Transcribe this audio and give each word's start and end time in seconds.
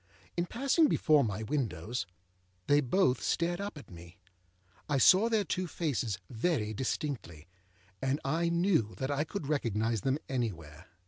In 0.35 0.47
passing 0.47 0.87
before 0.87 1.23
my 1.23 1.43
windows, 1.43 2.07
they 2.65 2.81
both 2.81 3.21
stared 3.21 3.61
up 3.61 3.77
at 3.77 3.91
me. 3.91 4.17
I 4.89 4.97
saw 4.97 5.29
their 5.29 5.43
two 5.43 5.67
faces 5.67 6.17
very 6.27 6.73
distinctly, 6.73 7.47
and 8.01 8.19
I 8.25 8.49
knew 8.49 8.95
that 8.97 9.11
I 9.11 9.23
could 9.23 9.45
recognise 9.45 10.01
them 10.01 10.17
anywhere. 10.27 10.87